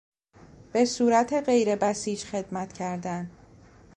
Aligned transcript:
به 0.73 0.85
صورت 0.85 1.33
غیر 1.33 1.75
بسیج 1.75 2.23
خدمت 2.25 2.73
کردن 2.73 3.31